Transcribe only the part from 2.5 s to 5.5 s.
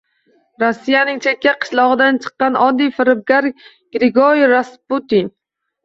oddiy firibgar Grigoriy Rasputin